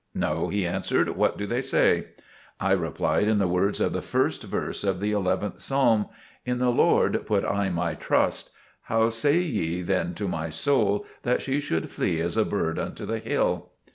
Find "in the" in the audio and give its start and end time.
3.27-3.47, 6.43-6.71